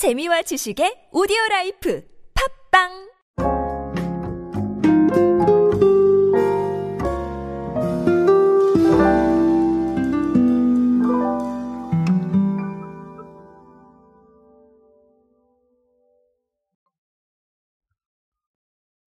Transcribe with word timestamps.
재미와 0.00 0.40
지식의 0.40 1.10
오디오 1.12 1.36
라이프 1.50 2.02
팟빵 2.72 2.88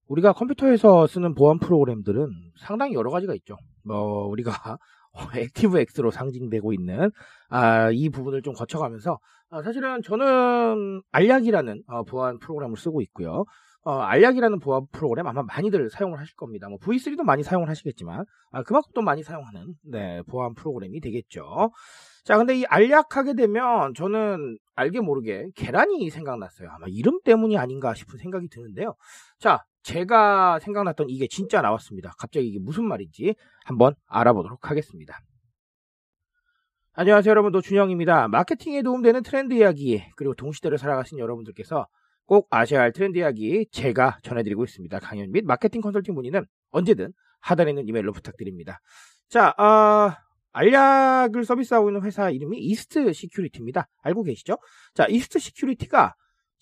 우리가 0.06 0.34
컴퓨터에서 0.34 1.08
쓰는 1.08 1.34
보안 1.34 1.58
프로그램들은 1.58 2.28
상당히 2.60 2.94
여러 2.94 3.10
가지가 3.10 3.34
있죠. 3.34 3.58
뭐 3.84 4.28
우리가 4.28 4.78
ActiveX로 5.38 6.12
상징되고 6.12 6.72
있는 6.72 7.10
아, 7.50 7.90
이 7.92 8.10
부분을 8.10 8.44
좀 8.44 8.54
거쳐가면서 8.54 9.18
아, 9.54 9.62
사실은 9.62 10.02
저는 10.02 11.04
알약이라는 11.12 11.84
어, 11.86 12.04
보안 12.06 12.40
프로그램을 12.40 12.76
쓰고 12.76 13.02
있고요. 13.02 13.46
어, 13.84 13.92
알약이라는 14.00 14.58
보안 14.60 14.88
프로그램 14.92 15.28
아마 15.28 15.44
많이들 15.44 15.92
사용을 15.92 16.20
하실 16.20 16.36
겁니다. 16.36 16.68
뭐 16.70 16.80
V3도 16.80 17.22
많이 17.22 17.44
사용을 17.44 17.70
하시겠지만 17.70 18.26
아, 18.52 18.64
그만큼 18.64 18.92
또 18.96 19.04
많이 19.04 19.22
사용하는 19.22 19.76
네, 19.84 20.24
보안 20.24 20.56
프로그램이 20.56 21.00
되겠죠. 21.02 21.70
자, 22.24 22.38
근데 22.38 22.56
이 22.56 22.66
알약하게 22.66 23.36
되면 23.36 23.94
저는 23.94 24.58
알게 24.74 25.02
모르게 25.02 25.50
계란이 25.56 26.10
생각났어요. 26.10 26.70
아마 26.72 26.88
이름 26.90 27.20
때문이 27.24 27.56
아닌가 27.56 27.94
싶은 27.94 28.18
생각이 28.18 28.48
드는데요. 28.50 28.96
자, 29.38 29.60
제가 29.84 30.58
생각났던 30.60 31.12
이게 31.12 31.28
진짜 31.28 31.62
나왔습니다. 31.62 32.14
갑자기 32.18 32.48
이게 32.48 32.58
무슨 32.60 32.86
말인지 32.86 33.36
한번 33.66 33.94
알아보도록 34.08 34.72
하겠습니다. 34.72 35.20
안녕하세요 36.96 37.32
여러분 37.32 37.52
노준영입니다. 37.52 38.28
마케팅에 38.28 38.84
도움되는 38.84 39.24
트렌드 39.24 39.56
이야기 39.56 40.04
그리고 40.16 40.36
동시대를 40.36 40.78
살아가신 40.78 41.18
여러분들께서 41.18 41.88
꼭 42.28 42.48
아셔야 42.52 42.82
할 42.82 42.92
트렌드 42.92 43.18
이야기 43.18 43.66
제가 43.72 44.20
전해드리고 44.22 44.64
있습니다. 44.64 45.00
강연 45.00 45.32
및 45.32 45.44
마케팅 45.44 45.82
컨설팅 45.82 46.14
문의는 46.14 46.46
언제든 46.70 47.12
하단에 47.42 47.72
있는 47.72 47.88
이메일로 47.88 48.12
부탁드립니다. 48.12 48.80
자, 49.28 49.56
어, 49.58 50.14
알약을 50.52 51.44
서비스하고 51.46 51.90
있는 51.90 52.04
회사 52.04 52.30
이름이 52.30 52.60
이스트 52.60 53.12
시큐리티입니다. 53.12 53.88
알고 54.04 54.22
계시죠? 54.22 54.60
자, 54.94 55.08
이스트 55.10 55.40
시큐리티가 55.40 56.14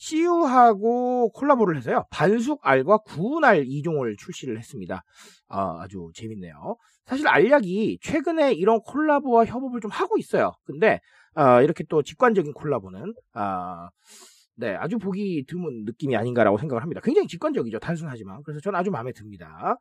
CU하고 0.02 1.30
콜라보를 1.30 1.78
해서요. 1.78 2.06
반숙 2.10 2.60
알과 2.64 2.98
구운 3.00 3.46
알 3.46 3.64
2종을 3.64 4.18
출시를 4.18 4.58
했습니다. 4.58 5.04
아, 5.48 5.78
아주 5.82 6.10
재밌네요. 6.16 6.76
사실 7.06 7.28
알약이 7.28 8.00
최근에 8.02 8.54
이런 8.54 8.80
콜라보와 8.82 9.46
협업을 9.46 9.80
좀 9.80 9.92
하고 9.92 10.18
있어요. 10.18 10.54
근데 10.64 11.00
아, 11.36 11.62
이렇게 11.62 11.84
또 11.88 12.02
직관적인 12.02 12.54
콜라보는 12.54 13.14
아, 13.34 13.90
네, 14.56 14.76
아주 14.76 14.98
보기 14.98 15.46
드문 15.48 15.86
느낌이 15.86 16.16
아닌가라고 16.16 16.58
생각을 16.58 16.82
합니다. 16.82 17.00
굉장히 17.04 17.28
직관적이죠. 17.28 17.80
단순하지만. 17.80 18.42
그래서 18.44 18.60
저는 18.60 18.80
아주 18.80 18.90
마음에 18.90 19.12
듭니다. 19.12 19.78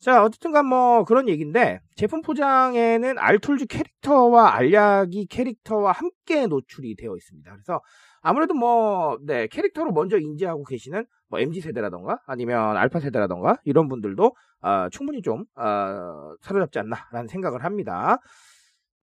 자, 0.00 0.22
어쨌든간 0.22 0.66
뭐 0.66 1.04
그런 1.04 1.28
얘기인데 1.28 1.80
제품 1.96 2.22
포장에는 2.22 3.18
알툴즈 3.18 3.66
캐릭터와 3.66 4.54
알약이 4.54 5.26
캐릭터와 5.26 5.90
함께 5.90 6.46
노출이 6.46 6.94
되어 6.94 7.16
있습니다. 7.16 7.50
그래서 7.50 7.80
아무래도 8.20 8.54
뭐, 8.54 9.18
네, 9.22 9.48
캐릭터로 9.48 9.92
먼저 9.92 10.18
인지하고 10.18 10.64
계시는 10.64 11.04
뭐 11.28 11.40
MZ 11.40 11.60
세대라던가 11.60 12.20
아니면 12.26 12.76
알파 12.76 13.00
세대라던가 13.00 13.58
이런 13.64 13.88
분들도 13.88 14.34
어, 14.60 14.88
충분히 14.90 15.20
좀 15.20 15.44
어, 15.56 16.34
사로잡지 16.42 16.78
않나라는 16.78 17.26
생각을 17.28 17.64
합니다. 17.64 18.18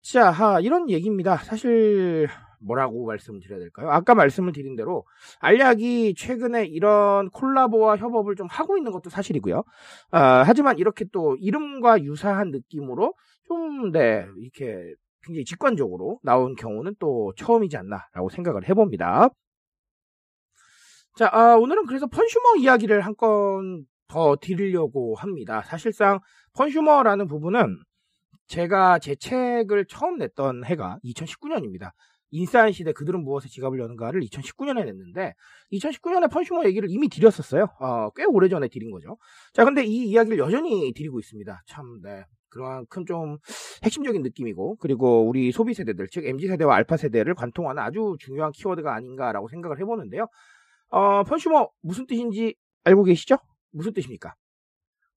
자, 0.04 0.30
하, 0.30 0.60
이런 0.60 0.90
얘기입니다. 0.90 1.38
사실 1.38 2.28
뭐라고 2.66 3.06
말씀드려야 3.06 3.60
될까요? 3.60 3.90
아까 3.92 4.16
말씀을 4.16 4.52
드린 4.54 4.76
대로 4.76 5.06
알약이 5.40 6.16
최근에 6.18 6.66
이런 6.66 7.30
콜라보와 7.30 7.98
협업을 7.98 8.36
좀 8.36 8.48
하고 8.50 8.78
있는 8.78 8.92
것도 8.92 9.10
사실이고요. 9.10 9.58
어, 9.58 10.18
하지만 10.46 10.78
이렇게 10.78 11.06
또 11.12 11.36
이름과 11.40 12.04
유사한 12.04 12.52
느낌으로 12.52 13.14
좀, 13.48 13.92
네, 13.92 14.26
이렇게 14.38 14.94
굉장히 15.24 15.46
직관적으로 15.46 16.20
나온 16.24 16.56
경우는 16.56 16.96
또 17.00 17.34
처음이지 17.38 17.78
않나라고 17.78 18.30
생각을 18.30 18.68
해봅니다. 18.70 19.30
자, 21.16 21.30
아, 21.32 21.56
오늘은 21.56 21.86
그래서 21.86 22.08
펀슈머 22.08 22.56
이야기를 22.60 23.02
한 23.02 23.16
건 23.16 23.86
더 24.14 24.36
드리려고 24.40 25.16
합니다. 25.16 25.64
사실상 25.64 26.20
펀슈머라는 26.54 27.28
부분은 27.28 27.80
제가 28.48 29.00
제 29.00 29.16
책을 29.16 29.86
처음 29.88 30.18
냈던 30.20 30.66
해가 30.66 31.00
2019년입니다. 31.04 31.92
인싸한 32.34 32.72
시대 32.72 32.92
그들은 32.92 33.24
무엇에 33.24 33.48
지갑을 33.48 33.80
여는가를 33.80 34.22
2019년에 34.22 34.86
냈는데 34.86 35.36
2019년에 35.72 36.32
펀슈머 36.32 36.66
얘기를 36.66 36.90
이미 36.90 37.08
드렸었어요. 37.08 37.68
어, 37.80 38.10
꽤 38.16 38.26
오래전에 38.26 38.68
드린 38.70 38.90
거죠. 38.92 39.18
자, 39.54 39.64
근데 39.64 39.84
이 39.84 40.10
이야기를 40.10 40.40
여전히 40.40 40.92
드리고 40.94 41.20
있습니다. 41.20 41.62
참, 41.68 42.02
네. 42.02 42.26
그만큼 42.50 43.06
좀 43.06 43.38
핵심적인 43.84 44.22
느낌이고 44.22 44.76
그리고 44.76 45.28
우리 45.28 45.52
소비 45.52 45.74
세대들 45.74 46.08
즉 46.12 46.24
MZ 46.24 46.48
세대와 46.50 46.76
알파 46.76 46.98
세대를 46.98 47.34
관통하는 47.34 47.82
아주 47.82 48.16
중요한 48.20 48.52
키워드가 48.52 48.94
아닌가라고 48.94 49.48
생각을 49.48 49.80
해보는데요. 49.80 50.28
어, 50.90 51.24
펀슈머 51.24 51.70
무슨 51.82 52.06
뜻인지 52.06 52.56
알고 52.84 53.06
계시죠? 53.06 53.38
무슨 53.72 53.92
뜻입니까? 53.94 54.36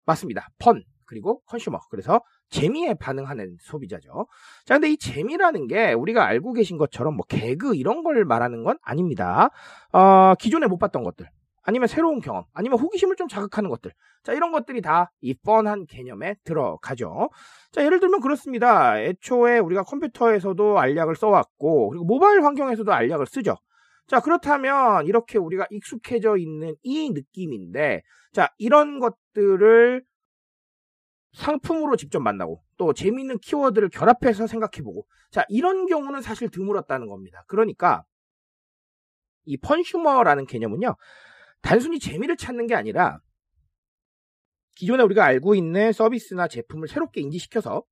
맞습니다. 0.06 0.48
펀 0.58 0.82
그리고 1.06 1.40
컨슈머 1.46 1.78
그래서 1.90 2.20
재미에 2.50 2.94
반응하는 2.94 3.56
소비자죠. 3.60 4.26
자, 4.64 4.74
근데 4.74 4.90
이 4.90 4.96
재미라는 4.96 5.66
게 5.66 5.92
우리가 5.92 6.24
알고 6.26 6.52
계신 6.52 6.78
것처럼 6.78 7.16
뭐 7.16 7.24
개그 7.28 7.74
이런 7.76 8.02
걸 8.02 8.24
말하는 8.24 8.64
건 8.64 8.78
아닙니다. 8.82 9.50
어, 9.92 10.34
기존에 10.38 10.66
못 10.66 10.78
봤던 10.78 11.02
것들, 11.02 11.28
아니면 11.62 11.88
새로운 11.88 12.20
경험, 12.20 12.44
아니면 12.52 12.78
호기심을 12.78 13.16
좀 13.16 13.28
자극하는 13.28 13.70
것들. 13.70 13.92
자, 14.22 14.32
이런 14.32 14.52
것들이 14.52 14.80
다 14.82 15.10
이 15.20 15.34
뻔한 15.34 15.86
개념에 15.86 16.36
들어가죠. 16.44 17.30
자, 17.72 17.84
예를 17.84 18.00
들면 18.00 18.20
그렇습니다. 18.20 19.00
애초에 19.00 19.58
우리가 19.58 19.82
컴퓨터에서도 19.82 20.78
알약을 20.78 21.16
써왔고, 21.16 21.90
그리고 21.90 22.04
모바일 22.04 22.44
환경에서도 22.44 22.92
알약을 22.92 23.26
쓰죠. 23.26 23.56
자, 24.06 24.20
그렇다면 24.20 25.06
이렇게 25.06 25.38
우리가 25.38 25.66
익숙해져 25.70 26.36
있는 26.36 26.74
이 26.82 27.10
느낌인데, 27.10 28.02
자, 28.32 28.48
이런 28.58 29.00
것들을 29.00 30.04
상품으로 31.36 31.96
직접 31.96 32.20
만나고 32.20 32.62
또 32.78 32.92
재미있는 32.92 33.38
키워드를 33.38 33.90
결합해서 33.90 34.46
생각해보고 34.46 35.06
자 35.30 35.44
이런 35.48 35.86
경우는 35.86 36.22
사실 36.22 36.50
드물었다는 36.50 37.06
겁니다. 37.08 37.44
그러니까 37.46 38.04
이 39.44 39.56
펀슈머라는 39.58 40.46
개념은요 40.46 40.96
단순히 41.60 41.98
재미를 41.98 42.36
찾는 42.36 42.66
게 42.66 42.74
아니라 42.74 43.20
기존에 44.76 45.02
우리가 45.04 45.24
알고 45.24 45.54
있는 45.54 45.92
서비스나 45.92 46.48
제품을 46.48 46.88
새롭게 46.88 47.20
인지시켜서 47.20 47.82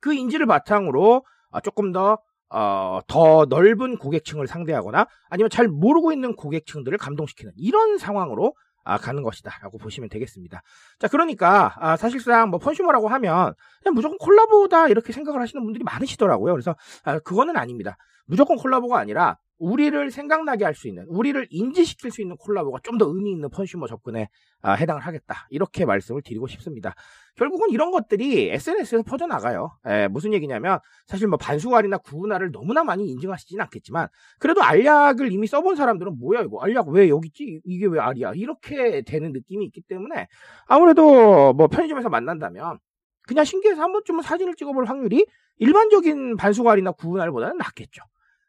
그 0.00 0.12
인지를 0.14 0.46
바탕으로 0.46 1.24
조금 1.62 1.92
더, 1.92 2.18
어, 2.50 3.00
더 3.06 3.46
넓은 3.48 3.96
고객층을 3.96 4.46
상대하거나 4.46 5.06
아니면 5.28 5.50
잘 5.50 5.68
모르고 5.68 6.12
있는 6.12 6.36
고객층들을 6.36 6.98
감동시키는 6.98 7.52
이런 7.56 7.96
상황으로 7.96 8.54
아, 8.84 8.98
가는 8.98 9.22
것이다라고 9.22 9.78
보시면 9.78 10.08
되겠습니다. 10.10 10.62
자, 10.98 11.08
그러니까 11.08 11.74
아, 11.78 11.96
사실상 11.96 12.50
뭐 12.50 12.58
펀슈머라고 12.60 13.08
하면 13.08 13.54
그냥 13.82 13.94
무조건 13.94 14.18
콜라보다 14.18 14.88
이렇게 14.88 15.12
생각을 15.12 15.40
하시는 15.40 15.62
분들이 15.62 15.82
많으시더라고요. 15.84 16.52
그래서 16.52 16.76
아, 17.02 17.18
그거는 17.18 17.56
아닙니다. 17.56 17.96
무조건 18.26 18.56
콜라보가 18.56 18.98
아니라 18.98 19.38
우리를 19.58 20.10
생각나게 20.10 20.64
할 20.64 20.74
수 20.74 20.88
있는, 20.88 21.04
우리를 21.08 21.46
인지시킬 21.50 22.10
수 22.10 22.20
있는 22.22 22.36
콜라보가 22.36 22.80
좀 22.82 22.98
더 22.98 23.06
의미 23.06 23.30
있는 23.32 23.48
펀슈머 23.50 23.86
접근에 23.86 24.28
아, 24.62 24.72
해당을 24.72 25.02
하겠다. 25.02 25.46
이렇게 25.50 25.84
말씀을 25.84 26.22
드리고 26.22 26.46
싶습니다. 26.48 26.94
결국은 27.36 27.70
이런 27.70 27.90
것들이 27.90 28.50
SNS에서 28.50 29.02
퍼져나가요. 29.02 29.76
에, 29.86 30.08
무슨 30.08 30.32
얘기냐면 30.32 30.78
사실 31.06 31.26
뭐 31.28 31.36
반수알이나 31.36 31.98
구운알을 31.98 32.50
너무나 32.52 32.84
많이 32.84 33.06
인증하시지는 33.08 33.62
않겠지만 33.64 34.08
그래도 34.38 34.62
알약을 34.62 35.32
이미 35.32 35.46
써본 35.46 35.76
사람들은 35.76 36.18
뭐야 36.18 36.42
이거 36.42 36.60
알약 36.60 36.88
왜 36.88 37.08
여기 37.08 37.28
있지? 37.28 37.60
이게 37.64 37.86
왜 37.86 37.98
알이야? 38.00 38.32
이렇게 38.34 39.02
되는 39.02 39.32
느낌이 39.32 39.64
있기 39.66 39.82
때문에 39.82 40.28
아무래도 40.66 41.52
뭐 41.52 41.66
편의점에서 41.68 42.08
만난다면 42.08 42.78
그냥 43.26 43.44
신기해서 43.44 43.82
한 43.82 43.92
번쯤은 43.92 44.22
사진을 44.22 44.54
찍어볼 44.54 44.84
확률이 44.86 45.26
일반적인 45.58 46.36
반수알이나 46.36 46.92
구운알보다는 46.92 47.56
낮겠죠. 47.58 48.02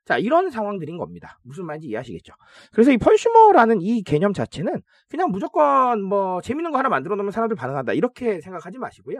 자, 0.05 0.17
이런 0.17 0.49
상황들인 0.51 0.97
겁니다. 0.97 1.39
무슨 1.43 1.65
말인지 1.65 1.87
이해하시겠죠? 1.87 2.33
그래서 2.71 2.91
이 2.91 2.97
펀슈머라는 2.97 3.81
이 3.81 4.03
개념 4.03 4.33
자체는 4.33 4.81
그냥 5.09 5.31
무조건 5.31 6.01
뭐 6.03 6.41
재밌는 6.41 6.71
거 6.71 6.77
하나 6.77 6.89
만들어 6.89 7.15
놓으면 7.15 7.31
사람들 7.31 7.55
반응한다. 7.55 7.93
이렇게 7.93 8.39
생각하지 8.41 8.77
마시고요. 8.77 9.19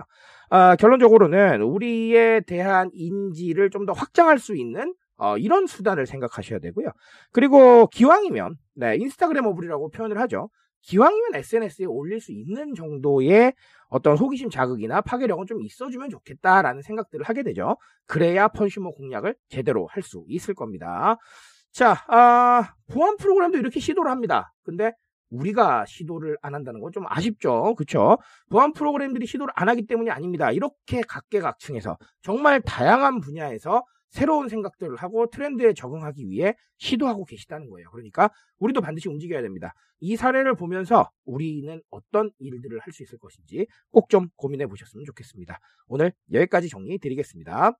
아, 0.50 0.76
결론적으로는 0.76 1.62
우리에 1.62 2.42
대한 2.42 2.90
인지를 2.94 3.70
좀 3.70 3.86
더 3.86 3.94
확장할 3.94 4.40
수 4.40 4.56
있는 4.56 4.96
어, 5.18 5.38
이런 5.38 5.68
수단을 5.68 6.08
생각하셔야 6.08 6.60
되고요. 6.60 6.88
그리고 7.32 7.88
기왕이면 7.88 8.56
네, 8.76 8.96
인스타그램 8.98 9.46
어블이라고 9.46 9.92
표현을 9.92 10.20
하죠. 10.22 10.50
기왕이면 10.86 11.36
SNS에 11.36 11.86
올릴 11.86 12.20
수 12.22 12.32
있는 12.32 12.76
정도의 12.76 13.54
어떤 13.90 14.18
호기심 14.18 14.50
자극이나 14.50 15.02
파괴력은 15.02 15.46
좀 15.48 15.62
있어주면 15.62 16.10
좋겠다라는 16.10 16.82
생각들을 16.82 17.26
하게 17.26 17.44
되죠. 17.44 17.78
그래야 18.08 18.48
펀슈머 18.48 18.92
공략을 18.92 19.36
제대로 19.50 19.88
할 19.88 20.04
수 20.04 20.24
있을 20.28 20.54
겁니다. 20.54 21.18
자, 21.72 22.04
아, 22.08 22.74
보안 22.92 23.18
프로그램도 23.18 23.58
이렇게 23.58 23.80
시도를 23.80 24.12
합니다. 24.12 24.54
근데 24.64 24.92
우리가 25.32 25.86
시도를 25.88 26.38
안 26.42 26.54
한다는 26.56 26.80
건 26.80 26.92
좀 26.94 27.04
아쉽죠. 27.10 27.74
그쵸? 27.76 28.18
보안 28.50 28.72
프로그램들이 28.74 29.26
시도를 29.26 29.52
안 29.56 29.68
하기 29.70 29.86
때문이 29.88 30.10
아닙니다. 30.12 30.52
이렇게 30.52 31.02
각계각층에서 31.08 31.98
정말 32.22 32.62
다양한 32.62 33.20
분야에서 33.22 33.84
새로운 34.16 34.48
생각들을 34.48 34.96
하고 34.96 35.30
트렌드에 35.30 35.74
적응하기 35.74 36.30
위해 36.30 36.56
시도하고 36.78 37.26
계시다는 37.26 37.70
거예요. 37.70 37.92
그러니까 37.92 38.30
우리도 38.60 38.80
반드시 38.80 39.10
움직여야 39.10 39.42
됩니다. 39.42 39.74
이 40.00 40.16
사례를 40.16 40.56
보면서 40.56 41.10
우리는 41.26 41.82
어떤 41.90 42.32
일들을 42.40 42.80
할 42.80 42.94
수 42.94 43.04
있을 43.04 43.18
것인지 43.20 43.68
꼭 43.92 44.08
좀 44.08 44.30
고민해 44.38 44.68
보셨으면 44.68 45.04
좋겠습니다. 45.06 45.60
오늘 45.88 46.14
여기까지 46.32 46.70
정리 46.70 46.98
드리겠습니다. 46.98 47.78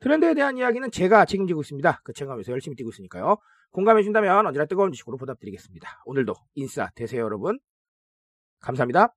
트렌드에 0.00 0.34
대한 0.34 0.58
이야기는 0.58 0.90
제가 0.90 1.24
책임지고 1.26 1.60
있습니다. 1.60 2.00
그 2.02 2.12
책임감에서 2.12 2.50
열심히 2.50 2.74
뛰고 2.74 2.90
있으니까요. 2.90 3.36
공감해 3.70 4.02
준다면 4.02 4.46
언제나 4.46 4.66
뜨거운 4.66 4.90
지식으로 4.90 5.16
보답드리겠습니다. 5.16 6.02
오늘도 6.06 6.34
인싸 6.54 6.90
되세요, 6.96 7.22
여러분. 7.22 7.60
감사합니다. 8.60 9.14